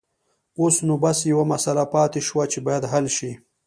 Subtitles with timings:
[0.59, 3.31] اوس نو بس يوه مسله پاتې شوه چې بايد حل شي.